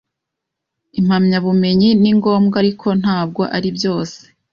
Impamyabumenyi 0.99 1.89
ni 2.01 2.11
ngombwa, 2.17 2.55
ariko 2.63 2.87
ntabwo 3.01 3.41
aribyose. 3.55 4.21